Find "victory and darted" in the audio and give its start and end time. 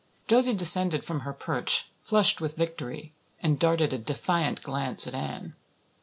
2.57-3.93